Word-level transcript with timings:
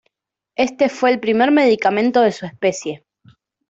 Este 0.55 0.89
fue 0.89 1.11
el 1.11 1.19
primer 1.19 1.51
medicamento 1.51 2.21
de 2.21 2.31
su 2.31 2.47
especie. 2.47 3.05